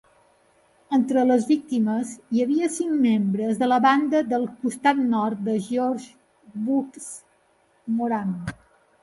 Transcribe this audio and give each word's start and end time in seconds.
Entre 0.97 1.25
les 1.31 1.43
víctimes 1.49 2.13
hi 2.37 2.41
havia 2.45 2.69
cinc 2.77 2.95
membres 3.03 3.59
de 3.59 3.69
la 3.69 3.77
banda 3.87 4.23
del 4.31 4.49
Costat 4.65 5.05
Nord 5.13 5.45
de 5.51 5.55
George 5.67 6.59
"Bugs" 6.71 7.13
Moran. 8.01 8.35